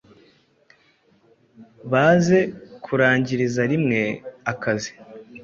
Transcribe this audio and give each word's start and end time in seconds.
baze 1.91 2.39
kurangiriza 2.85 3.61
rimwe 3.71 4.01
akazi 4.51 4.91